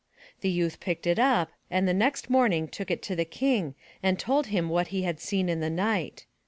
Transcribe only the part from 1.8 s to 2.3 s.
the next